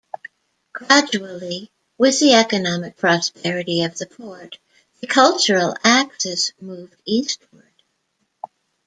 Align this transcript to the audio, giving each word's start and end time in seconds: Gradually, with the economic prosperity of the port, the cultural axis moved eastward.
Gradually, 0.73 1.69
with 1.99 2.19
the 2.19 2.33
economic 2.33 2.97
prosperity 2.97 3.83
of 3.83 3.95
the 3.99 4.07
port, 4.07 4.57
the 4.99 5.05
cultural 5.05 5.75
axis 5.83 6.53
moved 6.59 6.95
eastward. 7.05 7.71